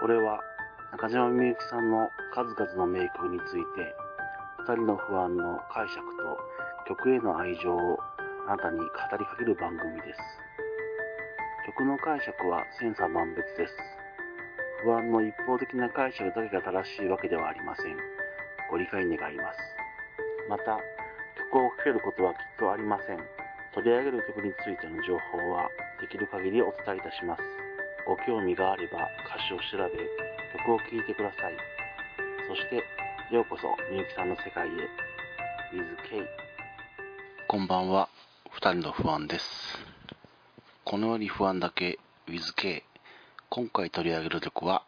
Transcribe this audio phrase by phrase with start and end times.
[0.00, 0.38] これは
[0.92, 3.94] 中島みゆきさんの数々の名曲について、
[4.60, 6.38] 二人の不安の解釈と
[6.86, 7.98] 曲への愛情を
[8.46, 8.86] あなたに語
[9.18, 10.20] りかける番組です。
[11.66, 13.74] 曲の解釈は千差万別です。
[14.84, 17.96] 不安の一方的な解釈だけが正しいわけではありません。
[18.70, 19.58] ご理解願います。
[20.48, 20.78] また、
[21.50, 23.18] 曲をかけることはきっとありません。
[23.74, 25.68] 取り上げる曲についての情報は
[26.00, 27.67] できる限りお伝えいたします。
[28.08, 29.92] ご興味があれば歌詞を調べ、
[30.56, 31.56] 曲を聴いてください。
[32.48, 32.76] そして、
[33.30, 34.70] ようこそみゆきさんの世界へ。
[35.76, 36.26] with K。
[37.46, 38.08] こんばんは、
[38.50, 39.44] 二人の不安です。
[40.84, 42.82] このより不安だけ with K。
[43.50, 44.84] 今回取り上げる曲は、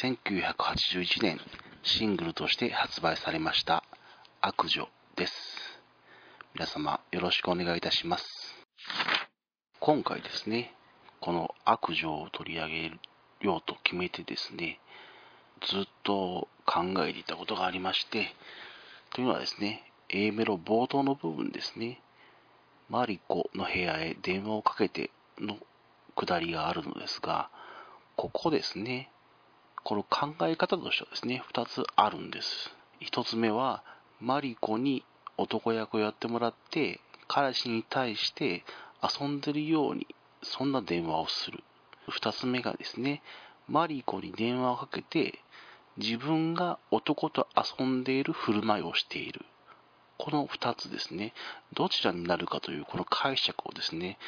[0.00, 1.38] 1981年
[1.82, 3.84] シングルとして発売されました
[4.40, 5.34] 悪女です。
[6.54, 8.24] 皆様よろしくお願いいたします。
[9.80, 10.74] 今回ですね、
[11.24, 12.92] この悪女を取り上げ
[13.40, 14.78] ようと決めてですね、
[15.66, 18.34] ずっと考えていたことがありまして、
[19.14, 22.02] というのはですね、A メロ冒頭の部分ですね、
[22.90, 25.56] マリコの部屋へ電話をかけての
[26.14, 27.48] くだりがあるのですが、
[28.16, 29.10] ここですね、
[29.82, 32.76] この考え方としてはですね、2つあるんです。
[33.00, 33.82] 1つ目は、
[34.20, 35.02] マリコに
[35.38, 38.62] 男役をやってもらって、彼氏に対して
[39.02, 40.06] 遊んでるように、
[40.44, 41.62] そんな電話をする。
[42.08, 43.22] 2つ目がですね、
[43.68, 45.40] マリコに電話をかけて、
[45.96, 49.44] 自分が男と遊んでいる振る舞いをしている。
[50.18, 51.32] この2つですね、
[51.72, 54.18] どちらになるかというこの解釈をですね、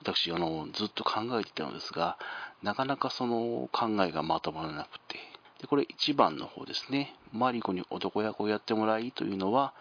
[0.00, 2.18] 私あのずっと考えていたのですが、
[2.62, 5.18] なかなかその考えがまとまらなくて、
[5.60, 9.74] でこれ1番の方ですね、マリコに男役をやってもらいというのは、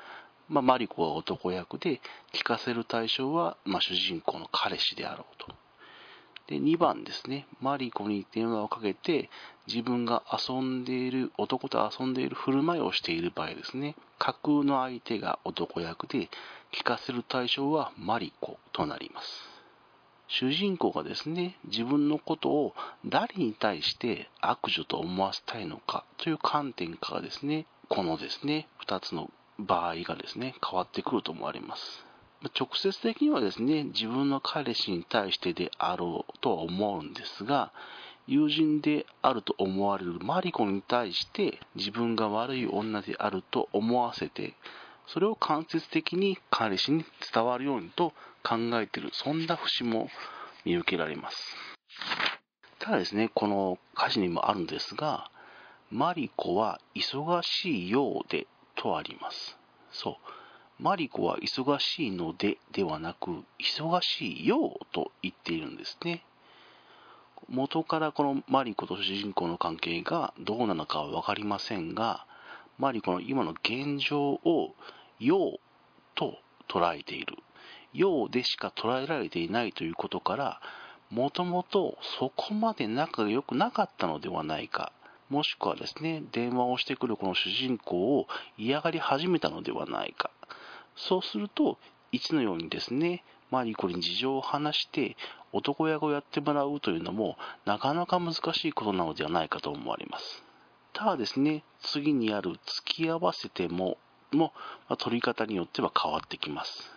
[0.50, 2.02] まあ、マリコは男役で、
[2.34, 5.59] 聞かせる対象は、まあ、主人公の彼氏であろうと。
[6.50, 9.30] で、2番ですね、マリコに電話をかけて、
[9.68, 16.28] 自分が遊んでいる、男と遊んでいる振る舞いをしている場合ですね、架空の相手が男役で、
[16.74, 19.28] 聞かせる対象はマリコとなります。
[20.28, 22.74] 主人公がですね、自分のことを
[23.06, 32.09] 誰に対して悪女と思わせたいのかという観点からですね、このですね、2つの場合がですね、変わってくると思われます。
[32.58, 37.74] 直接的にはですね、自分の彼氏に対してであろうとは思うんですが、
[38.28, 44.56] 友人であると思われるマリコに対して自分が悪い女であると思わせて、
[45.08, 48.14] それを間接的に彼氏に伝わるようにと
[48.44, 50.10] 考えている、そんな節も
[50.64, 51.56] 見受けられます。
[52.78, 55.30] ただですね、この歌詞にもあるんですが、
[55.92, 59.58] マリコは忙しいようでとあります。
[59.92, 60.39] そう。
[60.80, 66.24] マリコは忙しいのでではなく、忙しいよと言っているんですね。
[67.50, 72.26] 元からこのマリコと主人公の関係がどうなのかは分かりませんが、
[72.78, 74.74] マリコの今の現状を
[75.20, 75.60] よう
[76.16, 76.38] と
[76.70, 77.36] 捉えている。
[77.92, 80.62] ようでしか捉えられていないということから、
[81.10, 84.94] もともとそこまで仲が良くなかったのではないか。
[85.30, 90.32] もしくはですね、電話をしてくるこの主人公を嫌がり始めたのではないか。
[90.96, 91.78] そうすると、
[92.12, 95.16] いつのようにですね、マリコに事情を話して
[95.54, 100.44] 男役をやってもらうというのもなかなか難しいことなのではないかと思われます。
[100.94, 103.98] ただですね、次にある付き合わせても
[104.34, 104.54] の、
[104.88, 106.92] ま取り方によっては変わってきます。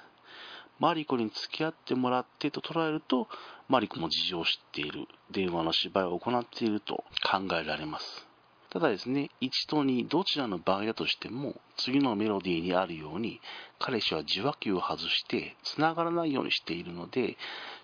[0.78, 3.28] マリコに付き合ってもらってと捉えると、
[3.68, 8.31] マリコも事情を知っている、電話の芝居を行っていると考えられます。
[8.72, 13.38] ただですね、1と2どちらの場合だとしても、次のメロディーにあるように、
[13.78, 17.36] 彼氏は受話器を外して繋がらないようにしているので、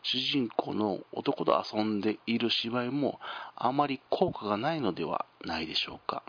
[0.03, 3.21] 主人公の男と遊んでいる芝居も
[3.55, 6.23] あまり効果がないのではないでしょうか。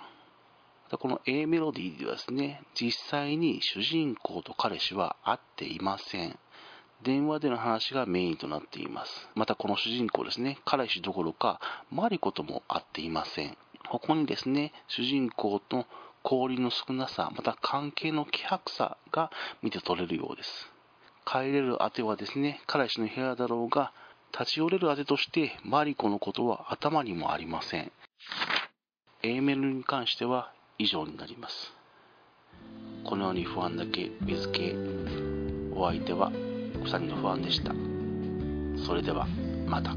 [0.91, 6.37] この A メロディーではですね、実際に主人公と彼氏は会っていません。
[7.01, 9.29] 電話での話がメインとなっています。
[9.35, 13.57] またこの主人公ですね、彼氏どころかマリコとも会っていません。
[13.89, 15.85] ここにですね、主人公と
[16.23, 19.31] 交流の少なさ、また関係の希薄さが
[19.61, 20.71] 見て取れるようです。
[21.25, 23.91] 帰れる当てはですね、彼氏の部屋だろうが、
[24.31, 27.91] 立ち寄れる当てとしてマリコのことは頭にもありません。
[29.23, 31.73] A メルに関しては以上になります。
[33.03, 34.75] このように不安だけ水系、
[35.75, 37.73] お相手は2人の不安でした。
[38.85, 39.27] それでは、
[39.67, 39.95] また。